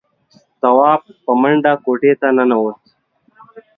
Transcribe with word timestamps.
تواب 0.61 1.01
په 1.23 1.31
منډه 1.41 1.73
کوټې 1.83 2.13
ته 2.21 2.27
ننوت. 2.35 2.77